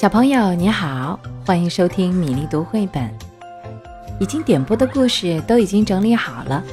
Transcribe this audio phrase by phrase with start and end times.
[0.00, 3.06] 小朋友你好，欢迎收听米粒读绘本。
[4.18, 6.64] 已经点播的故事都已经整理好了，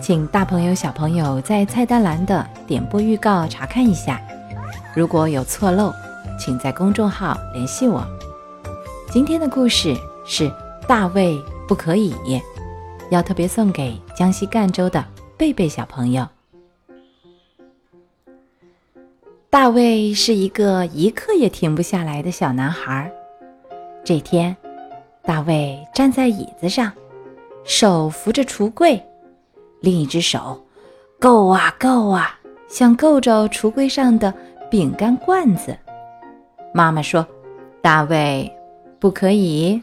[0.00, 4.20] 请大朋友小朋友在菜单栏的点播预告查看一下。
[4.96, 5.92] 如果有错漏，
[6.36, 8.04] 请在公众号联系我。
[9.08, 9.96] 今天的故事
[10.26, 10.52] 是
[10.88, 12.12] 大卫不可以，
[13.12, 15.04] 要特别送给江西赣州的
[15.36, 16.26] 贝贝小朋友。
[19.52, 23.12] 大卫是一个一刻也停不下来的小男孩。
[24.02, 24.56] 这天，
[25.20, 26.90] 大卫站在椅子上，
[27.62, 28.98] 手扶着橱柜，
[29.80, 30.58] 另一只手
[31.20, 34.32] 够啊够啊，想够着橱柜上的
[34.70, 35.76] 饼干罐子。
[36.72, 37.26] 妈妈说
[37.82, 38.50] ：“大卫，
[38.98, 39.78] 不可以。”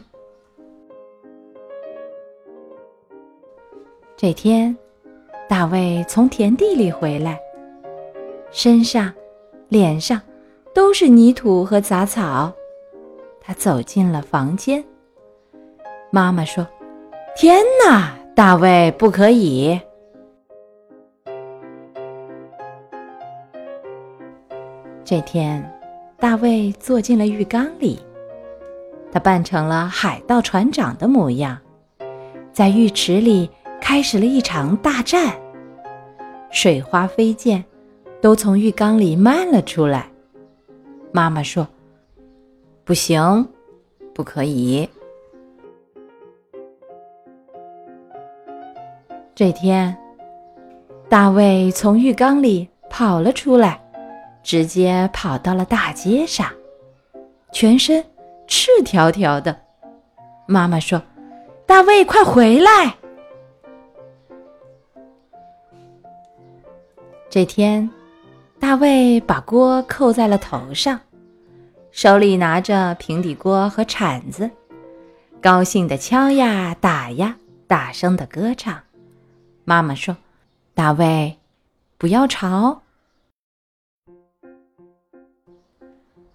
[4.18, 4.76] 这天，
[5.48, 7.38] 大卫从田地里回来，
[8.50, 9.14] 身上。
[9.70, 10.20] 脸上
[10.74, 12.52] 都是泥土和杂草，
[13.40, 14.84] 他走进了房间。
[16.10, 16.66] 妈妈说
[17.38, 19.80] ：“天哪，大卫不可以！”
[25.04, 25.64] 这天，
[26.18, 28.00] 大卫坐进了浴缸里，
[29.12, 31.56] 他扮成了海盗船长的模样，
[32.52, 33.48] 在浴池里
[33.80, 35.32] 开始了一场大战，
[36.50, 37.64] 水花飞溅。
[38.20, 40.06] 都从浴缸里漫了出来。
[41.12, 41.66] 妈妈说
[42.84, 43.48] ：“不行，
[44.14, 44.88] 不可以。”
[49.34, 49.96] 这天，
[51.08, 53.80] 大卫从浴缸里跑了出来，
[54.42, 56.46] 直接跑到了大街上，
[57.52, 58.04] 全身
[58.46, 59.58] 赤条条的。
[60.46, 61.00] 妈妈说
[61.64, 62.94] ：“大卫，快回来！”
[67.30, 67.90] 这天。
[68.60, 71.00] 大卫把锅扣在了头上，
[71.90, 74.50] 手里拿着平底锅和铲子，
[75.40, 78.78] 高兴地敲呀打呀，大声地歌唱。
[79.64, 80.14] 妈妈说
[80.74, 81.38] ：“大卫，
[81.96, 82.82] 不要吵。”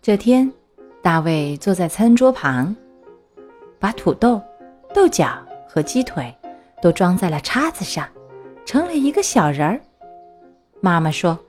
[0.02, 0.52] 这天，
[1.04, 2.76] 大卫坐在餐桌旁，
[3.80, 4.42] 把土豆、
[4.96, 5.38] 豆角
[5.70, 6.36] 和鸡腿
[6.82, 8.10] 都装在了叉子上，
[8.66, 9.80] 成了一个小人儿。
[10.82, 11.40] 妈妈说。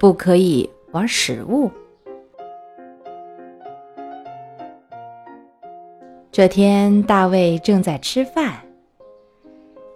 [0.00, 1.70] 不可以玩食物。
[6.32, 8.54] 这天，大卫正在吃饭，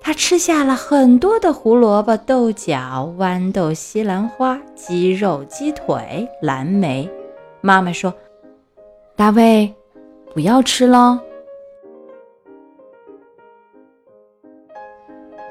[0.02, 7.10] 他吃下了很多的胡萝卜、豆角、豌豆、西兰花、鸡肉、鸡腿、蓝莓。
[7.62, 8.12] 妈妈说
[9.16, 9.74] ：“大卫，
[10.34, 11.18] 不要吃喽。”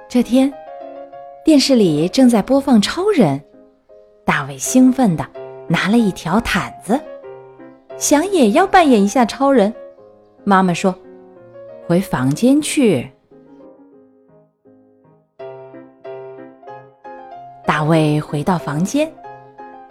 [0.08, 0.54] 这天，
[1.44, 3.40] 电视里正在播放《超人》。
[4.26, 5.28] 大卫兴奋地
[5.68, 7.00] 拿了一条毯子，
[7.98, 9.74] 想也要扮演一下超人。
[10.44, 10.94] 妈妈说
[11.88, 13.10] ：“回房间去。”
[17.66, 19.12] 大卫回到房间，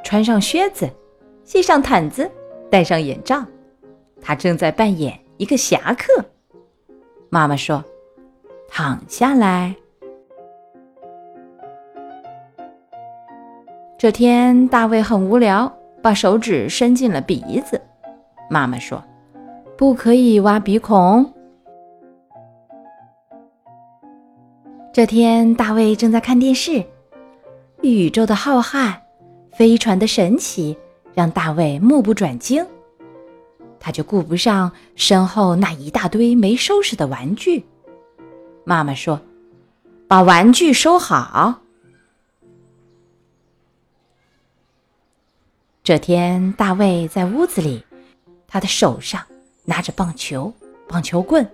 [0.05, 0.89] 穿上靴子，
[1.45, 2.31] 系上毯子，
[2.71, 3.45] 戴上眼罩。
[4.21, 6.25] 他正在扮演一个侠客。
[7.29, 7.85] 妈妈说
[8.69, 9.75] ：“躺下来。”
[14.03, 17.81] 这天，大卫很无聊，把手指伸进了鼻子。
[18.51, 19.01] 妈妈说
[19.79, 21.33] ：“不可以挖鼻孔。”
[24.93, 26.85] 这天，大卫正在看电视，
[27.83, 28.93] 宇宙的浩瀚，
[29.53, 30.77] 飞船的神奇，
[31.15, 32.67] 让大卫目不转睛。
[33.79, 37.65] 他就顾不上身后那一大堆没收拾的玩具。
[38.65, 39.21] 妈妈说
[40.09, 41.61] ：“把玩具收好。”
[45.85, 47.85] 这天，大卫在屋子里，
[48.47, 49.21] 他的手上
[49.65, 50.53] 拿着棒球、
[50.87, 51.45] 棒球棍，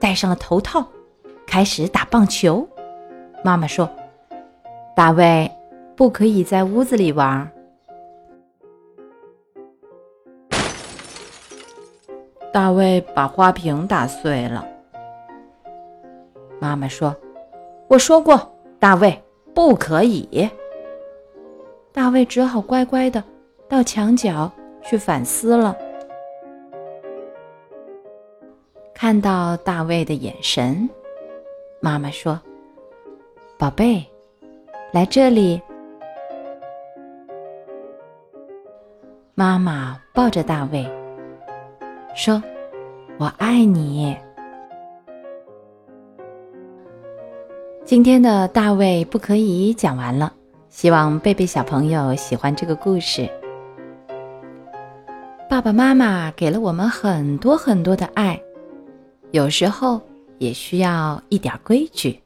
[0.00, 0.84] 戴上了头套，
[1.46, 2.68] 开始打棒球。
[3.44, 3.88] 妈妈说
[4.96, 5.48] ：“大卫，
[5.94, 7.48] 不可以在屋子里玩。”
[12.52, 14.66] 大卫把花瓶打碎了。
[16.58, 17.14] 妈妈说
[17.86, 19.22] ：“我说过，大卫
[19.54, 20.50] 不可以。”
[21.94, 23.22] 大卫只好乖乖的。
[23.68, 24.50] 到墙角
[24.82, 25.76] 去反思了。
[28.94, 30.88] 看到大卫的眼神，
[31.80, 32.40] 妈妈说
[33.58, 34.06] ：“宝贝，
[34.92, 35.60] 来这里。”
[39.34, 40.88] 妈妈抱着大卫，
[42.14, 42.42] 说
[43.18, 44.16] ：“我爱你。”
[47.84, 50.32] 今天的大卫不可以讲完了，
[50.70, 53.28] 希望贝贝小朋友喜欢这个故事。
[55.56, 58.38] 爸爸妈妈给了我们很多很多的爱，
[59.30, 59.98] 有时候
[60.36, 62.20] 也需要一点规矩。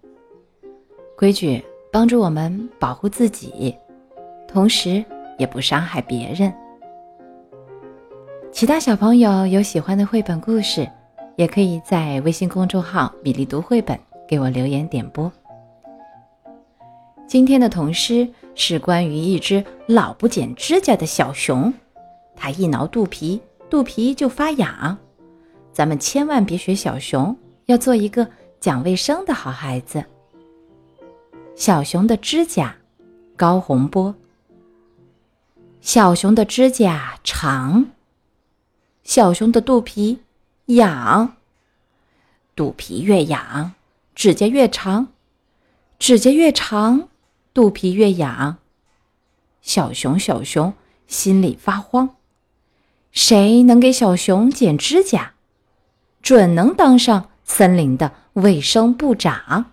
[1.17, 3.73] 规矩帮助我们保护自己，
[4.49, 5.05] 同时
[5.39, 6.53] 也不伤害别人。
[8.51, 10.91] 其他小朋友有喜欢的绘本故事，
[11.37, 15.31] 也可以在微信公众号“米粒读绘本”给我留言点播。
[17.29, 21.73] 今天的童诗是关于一只老不剪指甲的小熊。
[22.43, 23.39] 它一挠肚皮，
[23.69, 24.97] 肚皮就发痒。
[25.75, 28.27] 咱们千万别学小熊，要做一个
[28.59, 30.03] 讲卫生的好孩子。
[31.55, 32.75] 小熊的指甲，
[33.37, 34.15] 高洪波。
[35.83, 37.91] 小熊的指甲长，
[39.05, 40.21] 小熊的肚皮
[40.67, 41.37] 痒。
[42.57, 43.75] 肚皮越痒，
[44.15, 45.09] 指甲越长；
[45.99, 47.07] 指甲越长，
[47.53, 48.57] 肚皮越痒。
[49.61, 50.73] 小熊，小熊
[51.07, 52.17] 心里发慌。
[53.13, 55.33] 谁能给小熊剪指甲，
[56.23, 59.73] 准能当上森林的卫生部长。